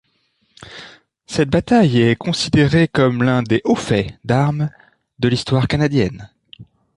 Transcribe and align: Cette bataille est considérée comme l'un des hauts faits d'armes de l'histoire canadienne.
Cette 1.27 1.51
bataille 1.51 2.01
est 2.01 2.15
considérée 2.15 2.87
comme 2.87 3.21
l'un 3.21 3.43
des 3.43 3.61
hauts 3.65 3.75
faits 3.75 4.15
d'armes 4.25 4.71
de 5.19 5.27
l'histoire 5.27 5.67
canadienne. 5.67 6.27